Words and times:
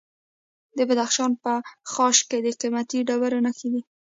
د 0.77 0.79
بدخشان 0.89 1.31
په 1.43 1.53
خاش 1.91 2.17
کې 2.29 2.37
د 2.45 2.47
قیمتي 2.61 2.99
ډبرو 3.07 3.43
نښې 3.45 3.67
دي. 3.73 3.81